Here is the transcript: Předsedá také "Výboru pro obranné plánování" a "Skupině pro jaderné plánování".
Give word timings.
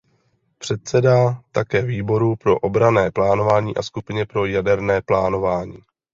Předsedá 0.57 1.41
také 1.51 1.81
"Výboru 1.81 2.35
pro 2.35 2.59
obranné 2.59 3.11
plánování" 3.11 3.75
a 3.77 3.83
"Skupině 3.83 4.25
pro 4.25 4.45
jaderné 4.45 5.01
plánování". 5.01 5.77